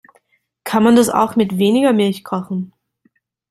Kann 0.63 0.81
man 0.83 0.95
das 0.95 1.09
auch 1.09 1.35
mit 1.35 1.59
weniger 1.59 1.93
Milch 1.93 2.23
kochen? 2.23 2.73